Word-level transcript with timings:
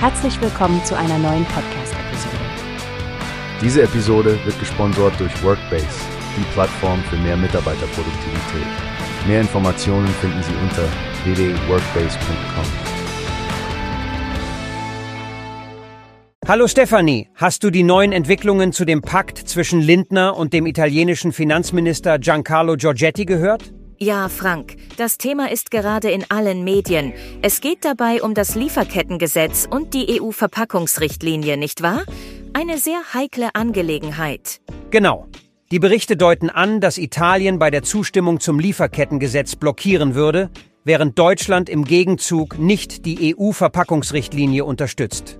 Herzlich 0.00 0.40
willkommen 0.40 0.80
zu 0.84 0.96
einer 0.96 1.18
neuen 1.18 1.44
Podcast-Episode. 1.46 2.36
Diese 3.60 3.82
Episode 3.82 4.38
wird 4.44 4.56
gesponsert 4.60 5.18
durch 5.18 5.42
Workbase, 5.42 5.88
die 6.36 6.44
Plattform 6.52 7.02
für 7.10 7.16
mehr 7.16 7.36
Mitarbeiterproduktivität. 7.36 8.68
Mehr 9.26 9.40
Informationen 9.40 10.06
finden 10.06 10.40
Sie 10.44 10.54
unter 10.62 10.84
www.workbase.com. 11.24 12.64
Hallo 16.46 16.68
Stefanie, 16.68 17.28
hast 17.34 17.64
du 17.64 17.70
die 17.70 17.82
neuen 17.82 18.12
Entwicklungen 18.12 18.72
zu 18.72 18.84
dem 18.84 19.02
Pakt 19.02 19.38
zwischen 19.38 19.80
Lindner 19.80 20.36
und 20.36 20.52
dem 20.52 20.66
italienischen 20.66 21.32
Finanzminister 21.32 22.20
Giancarlo 22.20 22.76
Giorgetti 22.76 23.24
gehört? 23.24 23.72
Ja, 24.00 24.28
Frank, 24.28 24.76
das 24.96 25.18
Thema 25.18 25.50
ist 25.50 25.72
gerade 25.72 26.12
in 26.12 26.24
allen 26.30 26.62
Medien. 26.62 27.12
Es 27.42 27.60
geht 27.60 27.84
dabei 27.84 28.22
um 28.22 28.32
das 28.32 28.54
Lieferkettengesetz 28.54 29.66
und 29.68 29.92
die 29.92 30.20
EU-Verpackungsrichtlinie, 30.20 31.56
nicht 31.56 31.82
wahr? 31.82 32.04
Eine 32.52 32.78
sehr 32.78 33.00
heikle 33.12 33.56
Angelegenheit. 33.56 34.60
Genau. 34.90 35.26
Die 35.72 35.80
Berichte 35.80 36.16
deuten 36.16 36.48
an, 36.48 36.80
dass 36.80 36.96
Italien 36.96 37.58
bei 37.58 37.72
der 37.72 37.82
Zustimmung 37.82 38.38
zum 38.38 38.60
Lieferkettengesetz 38.60 39.56
blockieren 39.56 40.14
würde, 40.14 40.48
während 40.84 41.18
Deutschland 41.18 41.68
im 41.68 41.84
Gegenzug 41.84 42.56
nicht 42.56 43.04
die 43.04 43.34
EU-Verpackungsrichtlinie 43.36 44.64
unterstützt. 44.64 45.37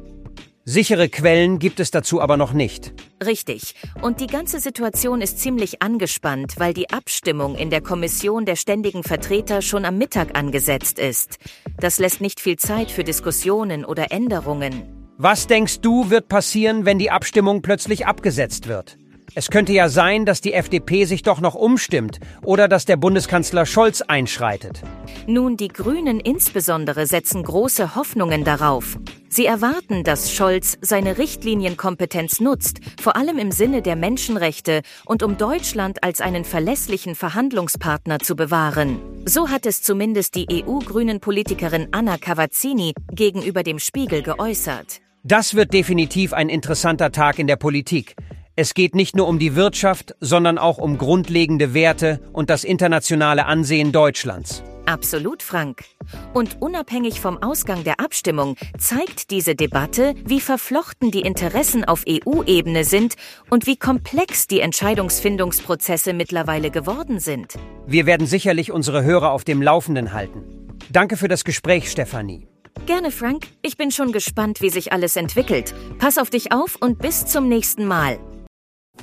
Sichere 0.71 1.09
Quellen 1.09 1.59
gibt 1.59 1.81
es 1.81 1.91
dazu 1.91 2.21
aber 2.21 2.37
noch 2.37 2.53
nicht. 2.53 2.93
Richtig. 3.25 3.75
Und 4.03 4.21
die 4.21 4.27
ganze 4.27 4.61
Situation 4.61 5.23
ist 5.23 5.39
ziemlich 5.39 5.81
angespannt, 5.81 6.57
weil 6.59 6.75
die 6.75 6.91
Abstimmung 6.91 7.55
in 7.55 7.71
der 7.71 7.81
Kommission 7.81 8.45
der 8.45 8.55
ständigen 8.55 9.03
Vertreter 9.03 9.63
schon 9.63 9.87
am 9.87 9.97
Mittag 9.97 10.37
angesetzt 10.37 10.99
ist. 10.99 11.39
Das 11.81 11.99
lässt 11.99 12.21
nicht 12.21 12.39
viel 12.39 12.57
Zeit 12.57 12.91
für 12.91 13.03
Diskussionen 13.03 13.87
oder 13.87 14.13
Änderungen. 14.13 14.83
Was 15.17 15.47
denkst 15.47 15.81
du, 15.81 16.11
wird 16.11 16.29
passieren, 16.29 16.85
wenn 16.85 16.99
die 16.99 17.11
Abstimmung 17.11 17.63
plötzlich 17.63 18.07
abgesetzt 18.07 18.69
wird? 18.69 18.99
Es 19.35 19.49
könnte 19.49 19.73
ja 19.73 19.89
sein, 19.89 20.27
dass 20.27 20.43
die 20.43 20.53
FDP 20.53 21.07
sich 21.07 21.23
doch 21.23 21.41
noch 21.41 21.55
umstimmt 21.55 22.21
oder 22.45 22.69
dass 22.69 22.85
der 22.85 22.99
Bundeskanzler 22.99 23.65
Scholz 23.65 24.03
einschreitet. 24.03 24.83
Nun, 25.27 25.57
die 25.57 25.69
Grünen 25.69 26.21
insbesondere 26.21 27.07
setzen 27.07 27.43
große 27.43 27.95
Hoffnungen 27.95 28.45
darauf. 28.45 28.99
Sie 29.31 29.47
erwarten, 29.47 30.05
dass 30.05 30.33
Scholz 30.33 30.79
seine 30.81 31.19
Richtlinienkompetenz 31.19 32.41
nutzt, 32.41 32.81
vor 33.01 33.17
allem 33.17 33.39
im 33.39 33.53
Sinne 33.53 33.83
der 33.83 33.95
Menschenrechte 33.95 34.83
und 35.05 35.23
um 35.23 35.37
Deutschland 35.37 36.03
als 36.03 36.21
einen 36.21 36.45
verlässlichen 36.45 37.15
Verhandlungspartner 37.15 38.21
zu 38.21 38.37
bewahren. 38.37 38.99
So 39.27 39.51
hat 39.51 39.67
es 39.67 39.83
zumindest 39.83 40.35
die 40.35 40.47
EU-Grünen-Politikerin 40.51 41.89
Anna 41.93 42.17
Cavazzini 42.17 42.95
gegenüber 43.13 43.63
dem 43.63 43.79
Spiegel 43.79 44.23
geäußert. 44.23 45.01
Das 45.23 45.55
wird 45.55 45.75
definitiv 45.75 46.33
ein 46.33 46.49
interessanter 46.49 47.13
Tag 47.13 47.39
in 47.39 47.47
der 47.47 47.57
Politik. 47.57 48.17
Es 48.57 48.75
geht 48.75 48.95
nicht 48.95 49.15
nur 49.15 49.29
um 49.29 49.39
die 49.39 49.55
Wirtschaft, 49.55 50.17
sondern 50.21 50.59
auch 50.59 50.79
um 50.79 50.97
grundlegende 50.97 51.75
Werte 51.75 52.21
und 52.33 52.51
das 52.51 52.65
internationale 52.65 53.47
Ansehen 53.47 53.93
Deutschlands. 53.93 54.65
Absolut, 54.89 55.43
Frank. 55.43 55.85
Und 56.33 56.63
unabhängig 56.63 57.21
vom 57.21 57.43
Ausgang 57.43 57.85
der 57.85 58.01
Abstimmung 58.01 58.57
zeigt 58.79 59.31
diese 59.31 59.55
Debatte, 59.55 60.15
wie 60.25 60.41
verflochten 60.41 61.11
die 61.11 61.21
Interessen 61.21 61.85
auf 61.85 62.05
EU-Ebene 62.09 62.85
sind 62.85 63.17
und 63.51 63.67
wie 63.67 63.77
komplex 63.77 64.47
die 64.47 64.61
Entscheidungsfindungsprozesse 64.61 66.15
mittlerweile 66.15 66.71
geworden 66.71 67.21
sind. 67.21 67.57
Wir 67.87 68.07
werden 68.07 68.27
sicherlich 68.27 68.73
unsere 68.73 69.05
Hörer 69.05 69.33
auf 69.33 69.45
dem 69.45 69.61
Laufenden 69.61 70.15
halten. 70.15 70.43
Danke 70.91 71.19
für 71.19 71.29
das 71.29 71.45
Gespräch, 71.45 71.91
Stefanie. 71.91 72.49
Gerne, 72.87 73.11
Frank. 73.11 73.47
Ich 73.61 73.77
bin 73.77 73.91
schon 73.91 74.11
gespannt, 74.11 74.63
wie 74.63 74.71
sich 74.71 74.91
alles 74.91 75.17
entwickelt. 75.17 75.75
Pass 75.99 76.17
auf 76.17 76.31
dich 76.31 76.51
auf 76.51 76.77
und 76.81 76.99
bis 76.99 77.27
zum 77.27 77.47
nächsten 77.47 77.85
Mal. 77.85 78.19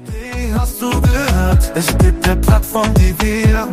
Wie 0.03 0.51
hast 0.51 0.81
du 0.81 0.89
gehört? 0.89 1.71
Es 1.75 1.95
gibt 1.99 2.27
eine 2.27 2.41
Plattform, 2.41 2.91
die 2.95 3.13
wir 3.19 3.67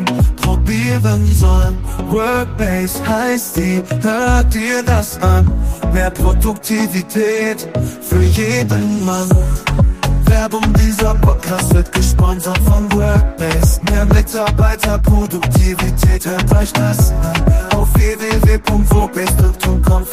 probieren 0.92 1.26
sollen. 1.34 1.76
Workbase 2.10 3.06
heißt 3.06 3.56
die, 3.56 3.82
hört 4.02 4.52
dir 4.54 4.82
das 4.84 5.20
an. 5.22 5.50
Mehr 5.92 6.10
Produktivität 6.10 7.68
für 8.02 8.22
jeden 8.22 9.04
Mann. 9.04 9.28
Werbung 10.24 10.72
dieser 10.74 11.14
Podcast 11.14 11.74
wird 11.74 11.90
gesponsert 11.92 12.58
von 12.58 12.90
Workbase. 12.92 13.80
Mehr 13.90 14.04
Mitarbeiterproduktivität, 14.06 16.24
hört 16.26 16.56
euch 16.56 16.72
das 16.72 17.10
an. 17.10 17.44
Auf 17.76 17.92
www.workbase.com 17.94 20.06